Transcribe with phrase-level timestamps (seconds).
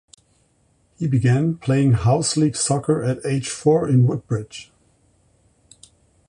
[0.97, 4.71] He began playing house league soccer at age four in Woodbridge.